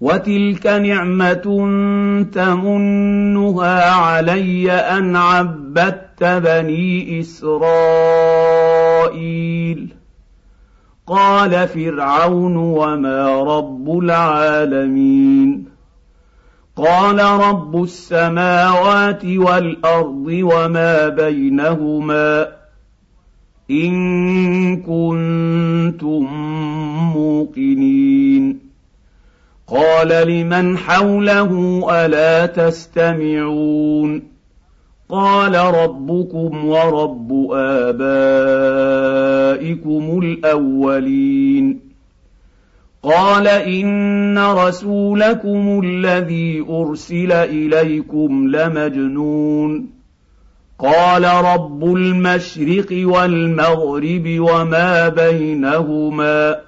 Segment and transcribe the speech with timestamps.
[0.00, 1.42] وتلك نعمه
[2.32, 8.28] تمنها علي ان عبدت بني اسرائيل
[11.06, 15.64] قال فرعون وما رب العالمين
[16.76, 22.48] قال رب السماوات والارض وما بينهما
[23.70, 26.26] ان كنتم
[27.14, 28.67] موقنين
[29.70, 34.22] قال لمن حوله ألا تستمعون؟
[35.08, 38.04] قال ربكم ورب آبائكم
[40.22, 41.80] الأولين.
[43.02, 49.90] قال إن رسولكم الذي أرسل إليكم لمجنون.
[50.78, 56.67] قال رب المشرق والمغرب وما بينهما.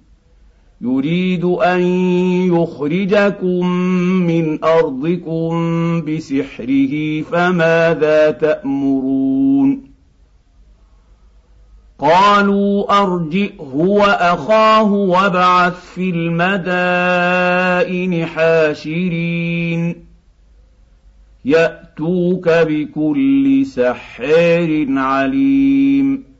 [0.83, 1.81] يريد أن
[2.53, 3.67] يخرجكم
[4.27, 5.51] من أرضكم
[6.01, 9.91] بسحره فماذا تأمرون؟
[11.99, 17.55] قالوا أرجئه وأخاه وابعث في المدائن
[18.25, 19.95] حاشرين.
[21.45, 26.30] يأتوك بكل سحار عليم.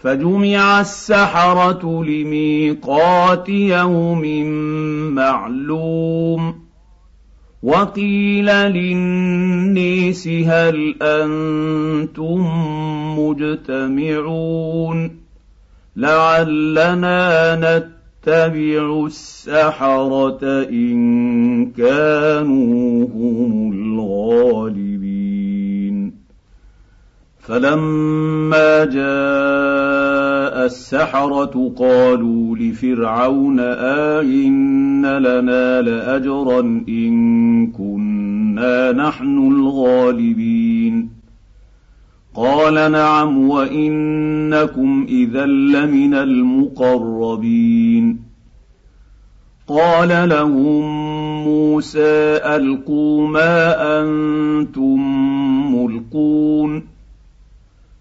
[0.00, 4.44] فجمع السحرة لميقات يوم
[5.14, 6.54] معلوم
[7.62, 12.40] وقيل للنيس هل أنتم
[13.18, 15.10] مجتمعون
[15.96, 24.89] لعلنا نتبع السحرة إن كانوا هم الغالبين
[27.40, 41.10] فلما جاء السحرة قالوا لفرعون آئن لنا لأجرا إن كنا نحن الغالبين.
[42.34, 48.20] قال نعم وإنكم إذا لمن المقربين.
[49.68, 50.84] قال لهم
[51.44, 55.00] موسى ألقوا ما أنتم
[55.74, 56.89] ملقون.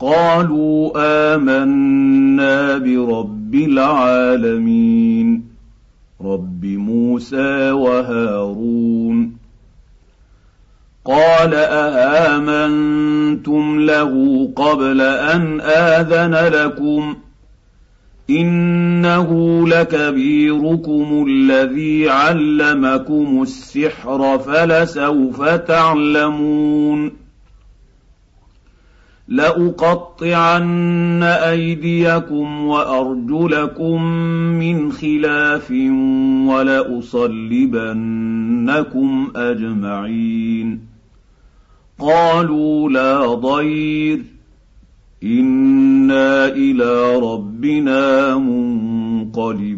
[0.00, 0.90] قالوا
[1.34, 5.44] آمنا برب العالمين.
[6.24, 9.36] رب موسى وهارون.
[11.04, 17.16] قال اامنتم له قبل أن آذن لكم؟
[18.30, 27.27] إنه لكبيركم الذي علمكم السحر فلسوف تعلمون.
[29.28, 34.02] لأقطعن أيديكم وأرجلكم
[34.58, 35.70] من خلاف
[36.46, 40.80] ولأصلبنكم أجمعين.
[41.98, 44.22] قالوا لا ضير.
[45.24, 49.77] إنا إلى ربنا منقلبون.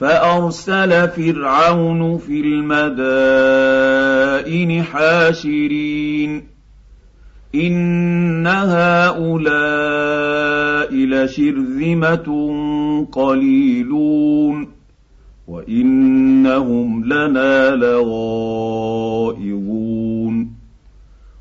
[0.00, 6.42] فأرسل فرعون في المدائن حاشرين.
[7.54, 12.54] إن هؤلاء لشرذمة
[13.12, 14.68] قليلون.
[15.48, 20.52] وإنهم لنا لغائظون.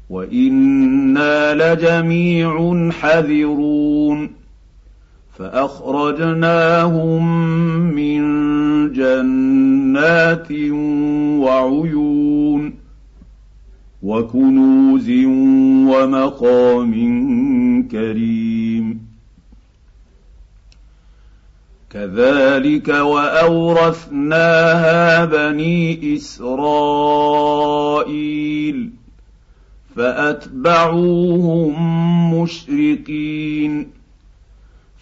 [0.10, 4.39] وإنا لجميع حذرون.
[5.40, 7.24] فأخرجناهم
[7.96, 8.22] من
[8.94, 10.52] جنات
[11.42, 12.74] وعيون
[14.04, 15.10] وكنوز
[15.90, 16.94] ومقام
[17.92, 19.10] كريم.
[21.90, 23.96] كذلك وأورثناها
[25.26, 26.50] بني إسرائيل
[29.96, 31.74] فأتبعوهم
[32.42, 33.99] مشرقين.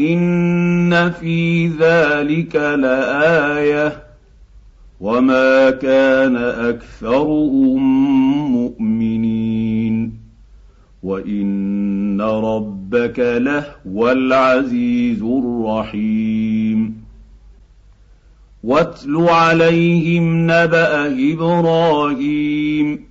[0.00, 4.02] ان في ذلك لايه
[5.00, 7.82] وما كان اكثرهم
[8.52, 10.12] مؤمنين
[11.02, 17.06] وان ربك لهو العزيز الرحيم
[18.64, 23.04] واتل عليهم نبا إبراهيم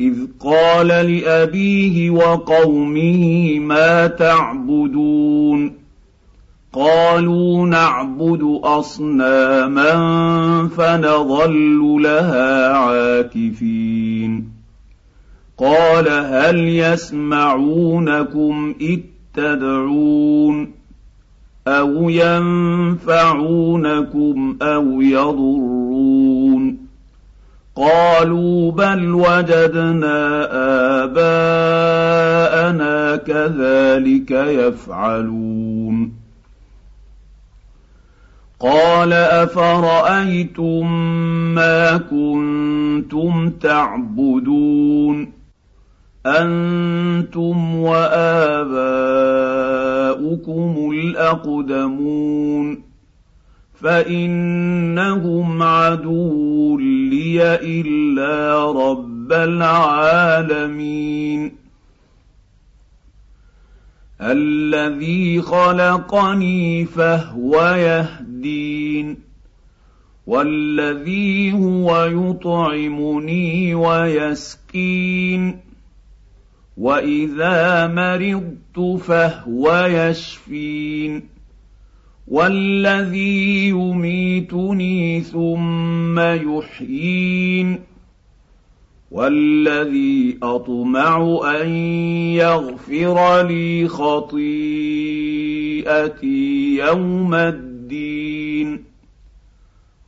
[0.00, 5.72] إذ قال لأبيه وقومه ما تعبدون؟
[6.72, 9.92] قالوا نعبد أصناما
[10.76, 14.48] فنظل لها عاكفين.
[15.58, 19.00] قال هل يسمعونكم إذ
[19.34, 20.76] تدعون؟
[21.68, 23.06] أو ينفعونكم
[24.62, 26.25] أو يضرون؟
[27.76, 30.48] قالوا بل وجدنا
[31.04, 36.12] آباءنا كذلك يفعلون.
[38.60, 40.92] قال أفرأيتم
[41.54, 45.32] ما كنتم تعبدون؟
[46.26, 48.80] أنتم وآباؤكم
[50.92, 52.82] الأقدمون.
[53.80, 56.78] فإنهم عدو
[57.26, 60.86] لي إلا رب العالمين.
[64.20, 69.18] الذي خلقني فهو يهدين
[70.26, 75.60] والذي هو يطعمني ويسكين
[76.76, 81.35] وإذا مرضت فهو يشفين.
[82.28, 87.80] والذي يميتني ثم يحيين
[89.10, 91.68] والذي اطمع ان
[92.34, 94.36] يغفر لي خطيئتي
[96.76, 98.84] يوم الدين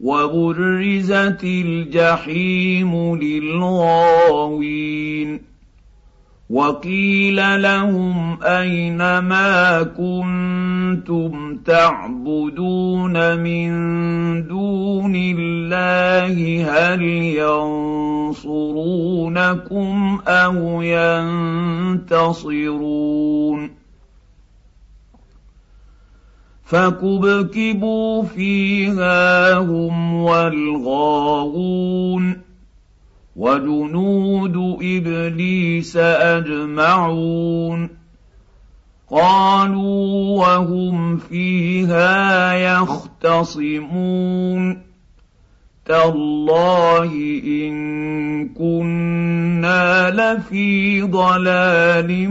[0.00, 4.78] وبرزت الجحيم للغاوين
[6.50, 13.70] وقيل لهم أين ما كنتم تعبدون من
[14.46, 17.02] دون الله؟ هل
[18.32, 20.82] ينصرونكم أو
[22.02, 23.67] ينتصرون؟
[26.68, 31.68] فكبكبوا فيها هم والغاوون
[33.36, 37.90] وجنود ابليس اجمعون
[39.10, 44.02] قالوا وهم فيها يختصمون
[45.86, 47.12] تالله
[47.44, 52.30] ان كنا لفي ضلال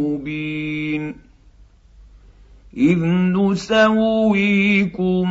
[0.00, 1.23] مبين
[2.76, 2.98] اذ
[3.36, 5.24] نسويكم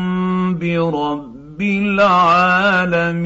[0.60, 3.20] برب العالمين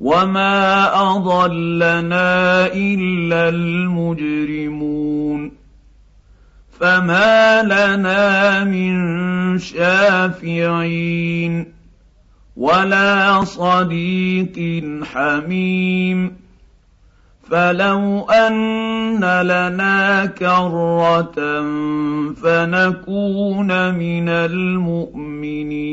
[0.00, 0.86] وما
[1.16, 4.78] اضلنا الا المجرمون
[6.80, 10.92] فما لنا من شافعين
[12.56, 16.47] ولا صديق حميم
[17.50, 21.34] فلو أن لنا كرة
[22.32, 25.88] فنكون من المؤمنين.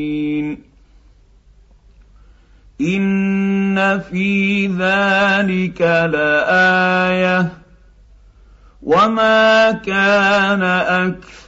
[2.81, 7.53] إن في ذلك لآية.
[8.83, 10.63] وما كان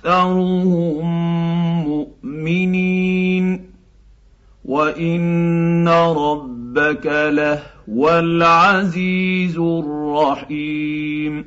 [0.05, 1.07] أكثرهم
[1.83, 3.71] مؤمنين.
[4.65, 11.46] وإن ربك لهو العزيز الرحيم.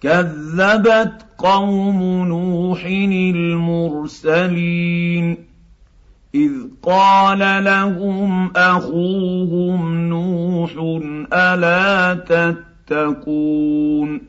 [0.00, 2.84] كذبت قوم نوح
[3.24, 5.36] المرسلين
[6.34, 10.70] إذ قال لهم أخوهم نوح
[11.32, 12.14] ألا
[12.88, 14.20] تتقون؟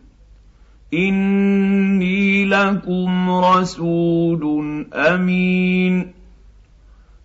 [0.93, 6.11] إني لكم رسول أمين.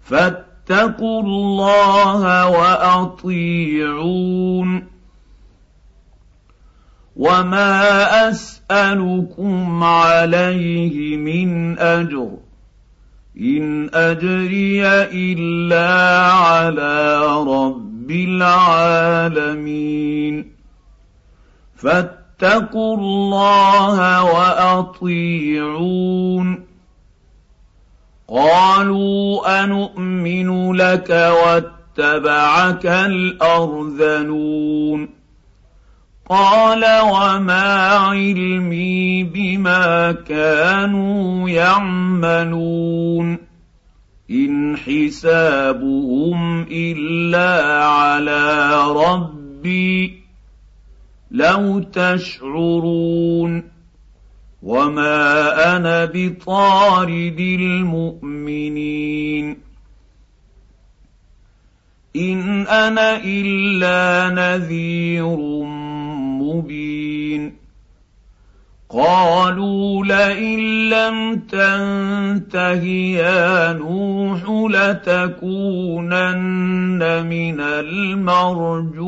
[0.02, 4.86] فاتقوا الله وأطيعون.
[7.16, 12.30] وما أسألكم عليه من أجر.
[13.40, 20.52] إن أجري إلا على رب العالمين.
[21.76, 26.65] فاتقوا الله وأطيعون.
[28.28, 34.46] قالوا انومن لك واتبعك الأرذلون
[36.28, 43.38] قال وما علمي بما كانوا يعملون
[44.30, 50.22] إن حسابهم إلا على ربي
[51.30, 53.75] لو تشعرون
[54.66, 58.86] وما أنا بطارد المؤمنين
[62.16, 65.36] ان أنا الا نذير
[66.42, 67.56] مبين
[68.90, 72.84] قالوا لئن لم تنته
[73.22, 76.16] يا نوح لتكونن
[77.26, 79.02] من المرجومين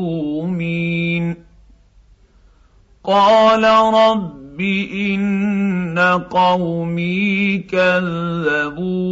[3.03, 3.63] قال
[3.93, 9.09] رب ان قومي كذبون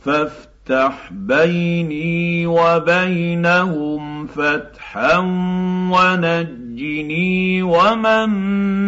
[0.00, 5.18] فافتح بيني وبينهم فتحا
[5.90, 8.28] ونجي نجني ومن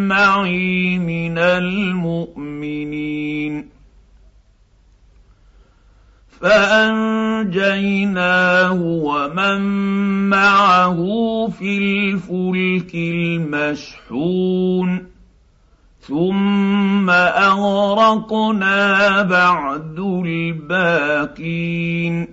[0.09, 2.89] معي من المؤمنين
[6.41, 9.61] فانجيناه ومن
[10.31, 10.99] معه
[11.59, 15.07] في الفلك المشحون
[16.01, 22.29] ثم اغرقنا بعد الباقين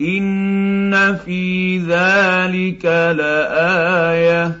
[0.00, 2.84] ان في ذلك
[3.18, 4.56] لايه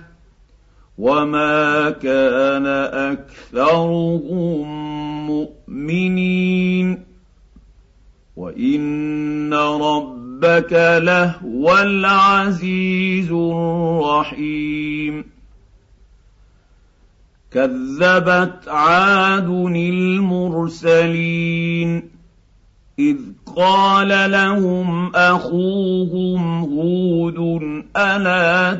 [0.98, 2.66] وما كان
[3.16, 4.66] اكثرهم
[5.26, 7.09] مؤمنين
[8.40, 10.72] وان ربك
[11.02, 15.24] لهو العزيز الرحيم
[17.50, 21.22] كذبت عاد المرسلين
[22.98, 23.16] اذ
[23.56, 27.38] قال لهم اخوهم هود
[27.96, 28.74] الا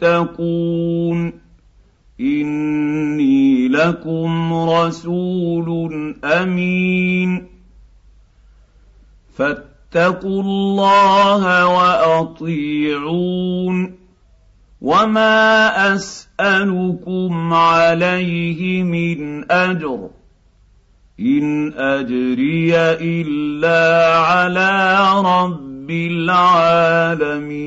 [0.00, 1.32] تتقون
[2.20, 7.51] اني لكم رسول امين
[9.38, 13.94] فاتقوا الله وأطيعون.
[14.80, 20.08] وما أسألكم عليه من أجر.
[21.20, 27.62] إن أجري إلا على رب العالمين.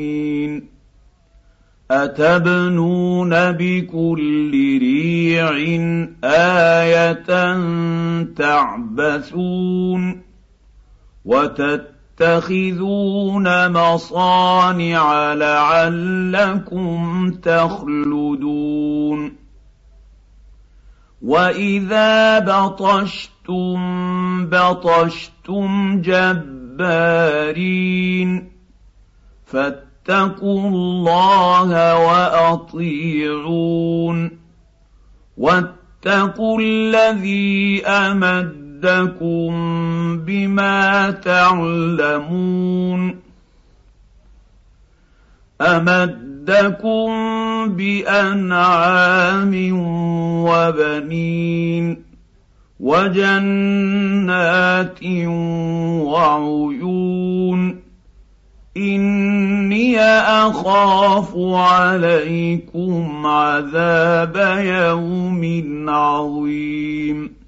[1.92, 5.52] أتبنون بكل ريع
[6.24, 7.56] آية
[8.36, 10.25] تعبثون.
[11.26, 11.88] وتتخذون
[13.72, 19.36] مصانع لعلكم تخلدون
[21.22, 23.76] واذا بطشتم
[24.50, 26.52] بطشتم جبارين
[29.46, 32.00] فاتقوا الله
[32.46, 33.66] واطيعون
[35.38, 37.82] واتقوا الذي
[38.86, 43.16] امدكم بما تعلمون
[45.62, 47.10] امدكم
[47.70, 49.54] بانعام
[50.46, 52.06] وبنين
[52.80, 54.20] وجنات
[56.06, 57.80] وعيون
[58.78, 67.45] اني اخاف عليكم عذاب يوم عظيم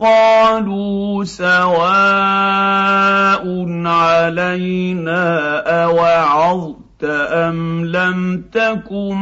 [0.00, 1.74] قالوا سواء
[3.86, 9.16] علينا أوعظت أم لم تكن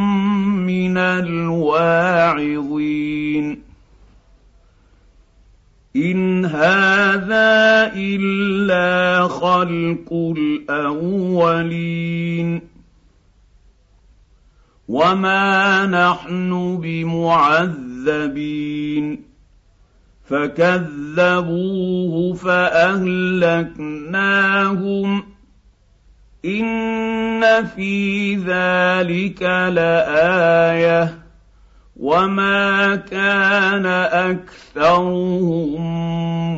[0.67, 2.39] من الواعظين
[5.97, 11.49] إن هذا إلا خلق الأولين
[14.89, 18.39] وما نحن بمعذبين
[20.29, 23.79] فكذبوه فاهلكناهم
[26.45, 31.19] ان في ذلك لايه
[31.97, 33.87] وما كان
[34.77, 35.83] اكثرهم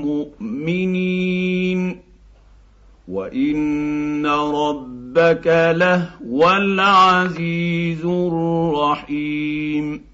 [0.02, 2.00] مؤمنين
[3.08, 10.09] وان ربك لهو العزيز الرحيم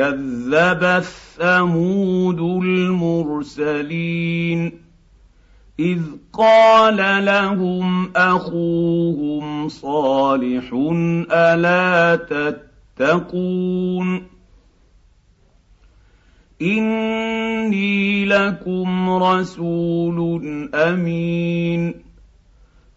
[0.00, 1.04] كذبت
[1.36, 4.60] ثمود المرسلين
[5.80, 6.00] إذ
[6.32, 10.72] قال لهم أخوهم صالح
[11.30, 12.16] ألا
[12.96, 14.26] تتقون
[16.62, 20.40] إني لكم رسول
[20.74, 21.94] أمين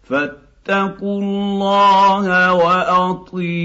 [0.02, 3.64] فاتقوا الله وأطيعون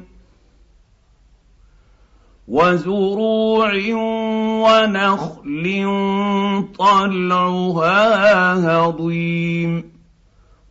[2.51, 3.71] وزروع
[4.63, 5.63] ونخل
[6.77, 9.83] طلعها هضيم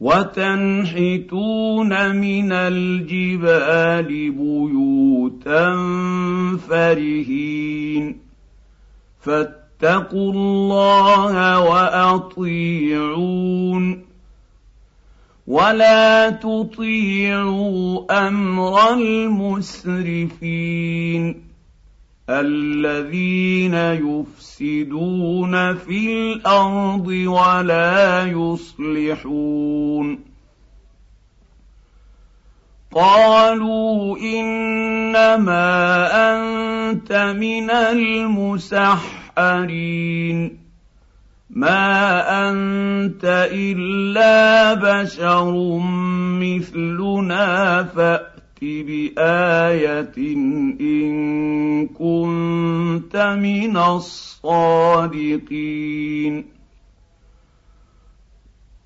[0.00, 5.76] وتنحتون من الجبال بيوتا
[6.68, 8.20] فرهين
[9.20, 13.04] فاتقوا الله وأطيعون
[15.46, 20.30] ولا تطيعوا أمر المسرفين
[22.30, 30.20] الذين يفسدون في الأرض ولا يصلحون.
[32.94, 35.62] قالوا إنما
[36.32, 39.00] أنت من المسحرين.
[41.50, 45.78] ما أنت إلا بشر
[46.40, 48.29] مثلنا فأ
[48.60, 50.12] بآية
[50.80, 55.30] إن كنت من الصادقين.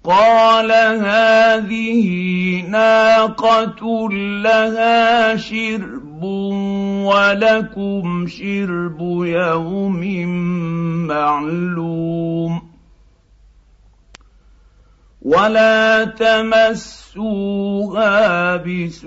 [0.04, 2.06] قال هذه
[2.68, 4.08] ناقة
[4.42, 6.22] لها شرب
[7.04, 10.26] ولكم شرب يوم
[11.06, 12.73] معلوم.
[15.24, 16.56] ولا تمسوها
[18.56, 19.04] بسوء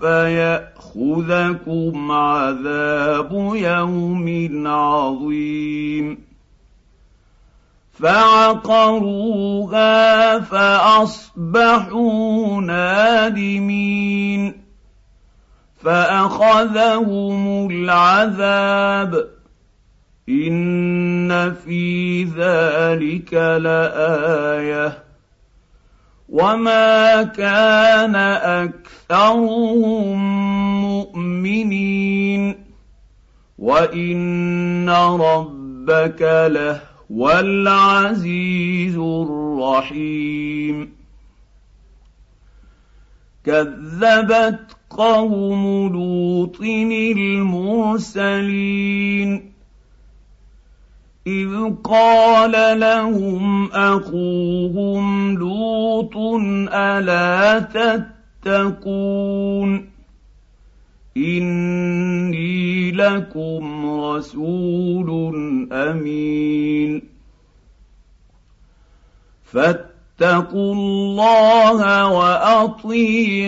[0.00, 4.26] فياخذكم عذاب يوم
[4.66, 6.18] عظيم
[7.92, 9.90] فعقروها
[10.40, 12.10] فاصبحوا
[12.60, 14.62] نادمين
[15.84, 19.41] فاخذهم العذاب
[20.28, 25.02] ان في ذلك لايه
[26.28, 28.16] وما كان
[29.06, 30.18] اكثرهم
[30.82, 32.64] مؤمنين
[33.58, 40.92] وان ربك لهو العزيز الرحيم
[43.44, 46.60] كذبت قوم لوط
[48.12, 49.51] المرسلين
[51.26, 56.16] إذ قال لهم أخوهم لوط
[56.72, 57.58] ألا
[58.44, 59.90] تتقون؟
[61.16, 65.10] إني لكم رسول
[65.72, 67.02] أمين.
[69.44, 73.42] فاتقوا الله وأطيعون.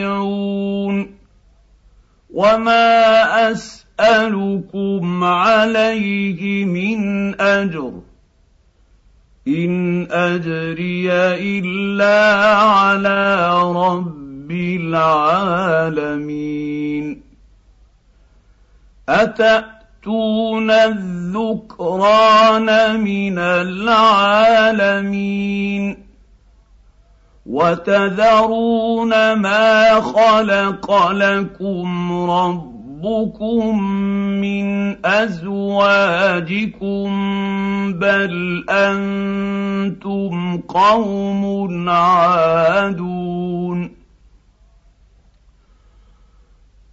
[2.35, 7.93] وما أس أسألكم عليه من أجر.
[9.49, 16.15] إن أجري إلا على رب العالمين.
[19.09, 22.21] أتأتون الذكران
[23.01, 24.75] من العالمين؟
[27.47, 32.13] وتذرون ما خلق لكم
[33.03, 33.83] ربكم
[34.41, 37.09] من ازواجكم
[37.93, 43.91] بل أنتم قوم عادون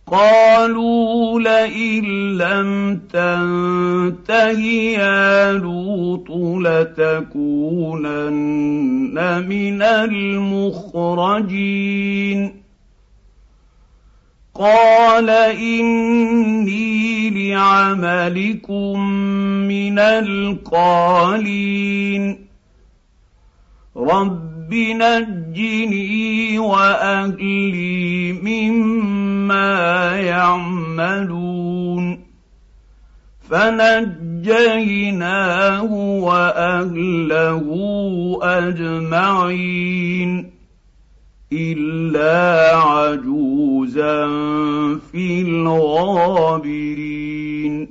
[0.08, 2.04] قالوا لئن
[2.38, 4.60] لم تنته
[5.00, 6.28] يا لوط
[6.62, 8.32] لتكونن
[9.48, 11.42] من المخرجين
[14.56, 19.00] قال اني لعملكم
[19.68, 21.46] من القالين
[23.98, 31.72] رب نجني واهلي مما يعملون
[34.42, 35.84] فنجيناه
[36.24, 37.68] واهله
[38.44, 40.52] اجمعين
[41.54, 43.51] الا عجوزا
[45.12, 47.88] في الغابرين.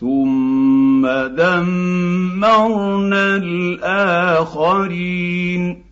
[0.00, 5.82] ثم دمرنا الآخرين.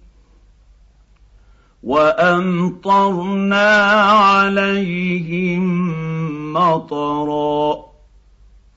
[1.83, 3.70] وأمطرنا
[4.11, 5.92] عليهم
[6.53, 7.76] مطرا.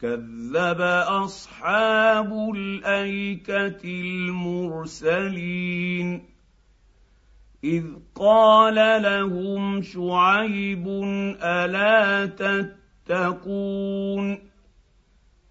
[0.00, 5.56] كذب أصحاب الأيكة المرسلين.
[7.64, 10.88] إذ قال لهم شعيب
[11.42, 12.26] ألا
[13.06, 14.38] تتقون؟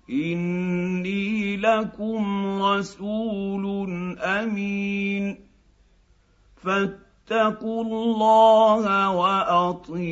[0.10, 3.86] إني لكم رسول
[4.20, 5.38] أمين.
[6.56, 10.06] فاتقوا الله وأطيعون.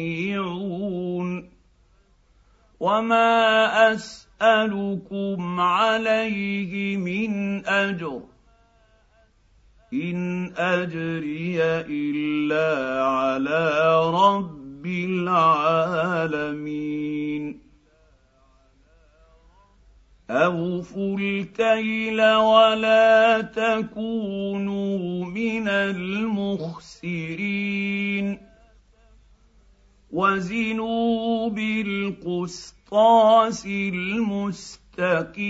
[2.84, 8.22] وما اسالكم عليه من اجر
[9.93, 13.72] ان اجري الا على
[14.12, 16.43] رب العالمين
[20.30, 27.13] اوفوا الكيل ولا تكونوا من المخسرين
[30.13, 33.65] وزنوا بالقسطاس
[34.86, 35.45] المستقيم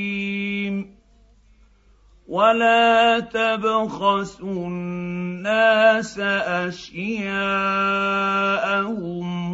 [2.28, 7.18] ولا تبخسوا الناس أشياءهم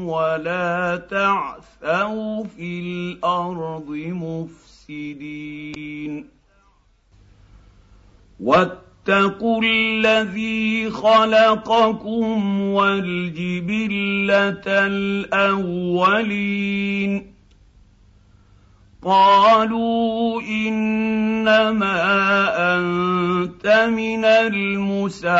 [0.03, 3.89] ولا تعثوا في الأرض
[4.89, 6.29] مفسدين.
[9.07, 16.19] واتقوا الذي خلقكم والجبلة الأولين.
[19.03, 21.95] قالوا إنما
[22.75, 25.39] أنت من المسحرين.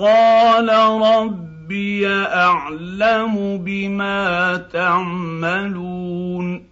[0.00, 0.68] قال
[1.02, 6.64] ربي أعلم بما تعملون.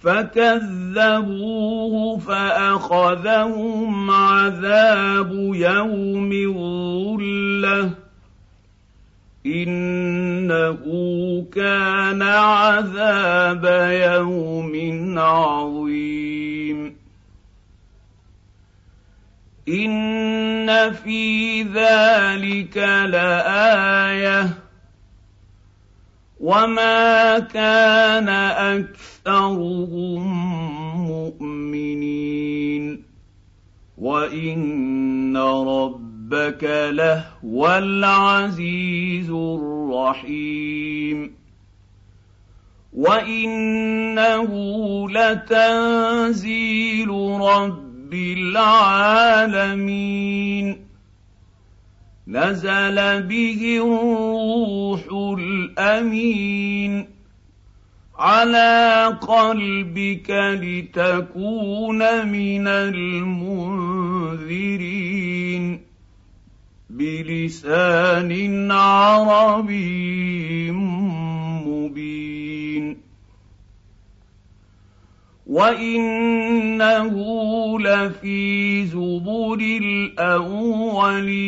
[0.00, 7.90] فكذبوه فأخذهم عذاب يوم الظلة.
[9.46, 10.76] إنه
[11.54, 14.74] كان عذاب يوم
[15.18, 16.96] عظيم.
[19.68, 20.15] إن
[20.92, 22.76] في ذلك
[23.08, 24.58] لايه
[26.40, 28.28] وما كان
[28.78, 30.22] اكثرهم
[31.06, 33.02] مؤمنين
[33.98, 41.18] وان رب ربك لهو العزيز الرحيم
[42.92, 44.50] وانه
[45.10, 47.08] لتنزيل
[47.40, 49.96] رب العالمين
[52.28, 55.00] نزل به الروح
[55.38, 57.06] الأمين
[58.18, 63.76] على قلبك لتكون من المنذرين.
[66.90, 70.70] بلسان عربي
[71.66, 73.05] مبين.
[75.46, 77.14] وانه
[77.80, 81.46] لفي زبر الاولين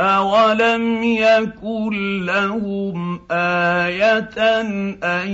[0.00, 4.30] اولم يكن لهم إيه
[5.04, 5.30] ان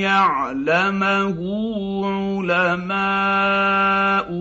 [0.00, 1.38] يعلمه
[2.50, 3.30] علماء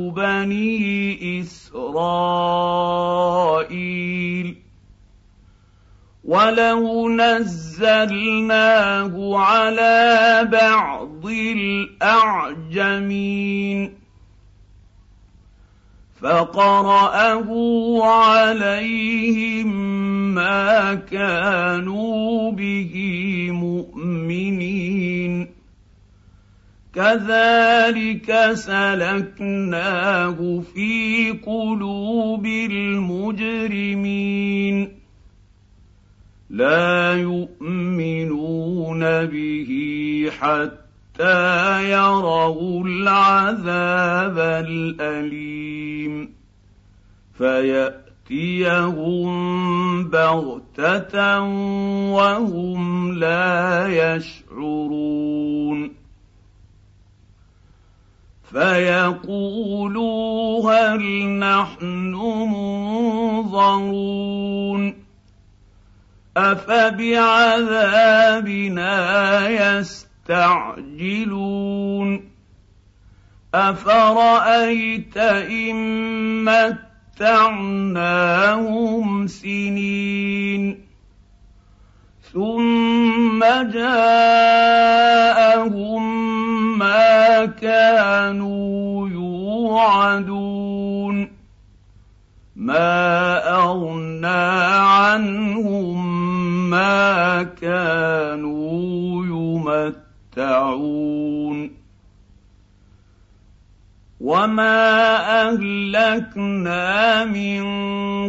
[0.10, 2.63] بني اسرائيل
[6.24, 8.18] ولو نزلناه
[9.38, 11.26] على بعض
[12.02, 13.94] الاعجمين
[16.22, 17.50] فقراه
[18.04, 19.68] عليهم
[20.36, 22.94] ما كانوا به
[23.52, 25.48] مؤمنين
[26.96, 30.38] كذلك سلكناه
[30.76, 33.84] في قلوب المجرمين
[36.54, 39.72] لا يؤمنون به
[40.39, 46.34] حتى يروا العذاب الأليم.
[47.38, 49.24] فيأتيهم
[50.10, 51.42] بغتة
[52.12, 55.92] وهم لا يشعرون.
[58.52, 62.13] فيقولوا هل نحن
[63.44, 65.03] منظرون.
[66.38, 67.80] أفبعذابنا
[70.30, 71.13] يستعجلون؟
[73.54, 75.76] أفرأيت إن
[77.19, 78.08] متعناهم
[79.28, 80.84] سنين
[82.34, 83.39] ثم
[83.74, 84.74] جاءهم
[86.80, 90.43] ما كانوا يوعدون؟
[92.56, 96.03] ما أغنى عنهم
[97.43, 99.26] كانوا
[100.36, 101.72] يمتعون.
[104.19, 107.63] وما اهلكنا من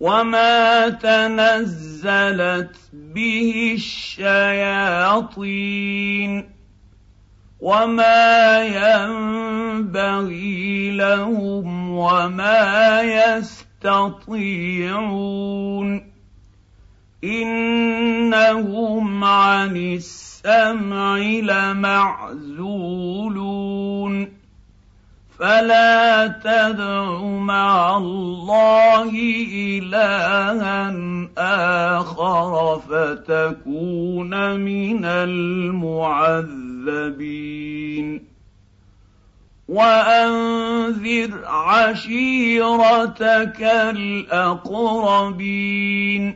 [0.02, 5.42] وما تنزلت به الشياطين
[7.60, 8.58] وما
[9.78, 14.32] ينبغي لهم وما يستطيعون
[17.24, 22.52] انهم عن السمع لمعزولون
[25.42, 29.11] فلا تدع مع الله
[29.55, 30.94] إلها
[31.98, 35.83] آخر فتكون من المعذبين.
[39.68, 46.35] وأنذر عشيرتك الأقربين.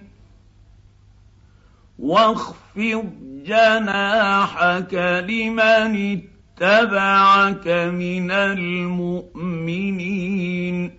[1.99, 3.11] واخفض
[3.47, 4.95] جناحك
[5.29, 10.91] لمن اتبعك من المؤمنين.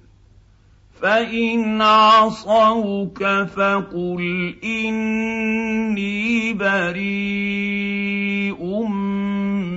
[1.01, 3.23] فإن عصوك
[3.55, 8.63] فقل إني بريء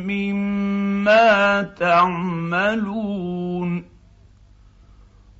[0.06, 3.84] مما تعملون.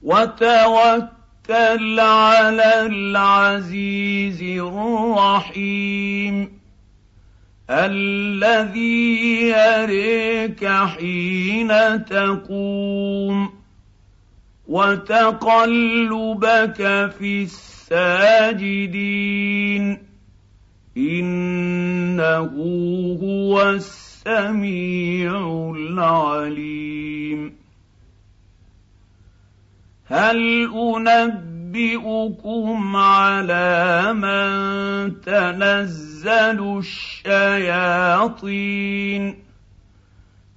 [0.03, 6.60] وتوكل على العزيز الرحيم.
[7.71, 13.51] الذي يريك حين تقوم
[14.69, 16.77] وتقلبك
[17.19, 17.47] في
[17.93, 19.99] الساجدين
[20.97, 22.51] إنه
[23.23, 25.33] هو السميع
[25.77, 27.53] العليم
[30.07, 30.67] هل
[31.71, 38.25] أنبئكم على من تنزل الشياطين.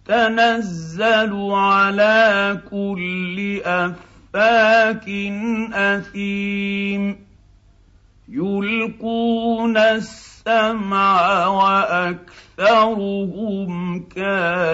[0.05, 5.09] تنزل على كل أفاك
[5.73, 7.25] أثيم.
[8.29, 12.33] يلقون السمع وأكثرهم
[14.15, 14.73] كاذبون.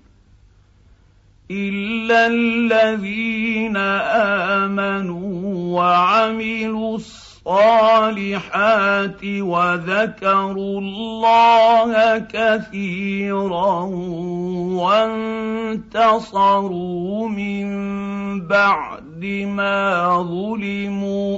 [1.51, 3.77] الا الذين
[4.57, 6.95] امنوا وعملوا
[7.47, 13.81] الصالحات وذكروا الله كثيرا
[16.21, 17.67] وانتصروا من
[18.47, 21.37] بعد ما ظلموا